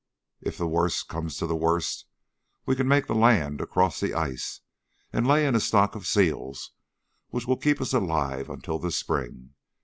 [0.41, 2.07] If the worst comes to the worst,
[2.65, 4.61] we can make the land across the ice,
[5.13, 6.71] and lay in a stock of seals
[7.29, 9.53] which will keep us alive until the spring.